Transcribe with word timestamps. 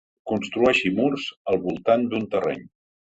Construeixi 0.29 0.91
murs 1.01 1.27
al 1.53 1.61
voltant 1.67 2.09
d'un 2.15 2.27
terreny. 2.33 2.65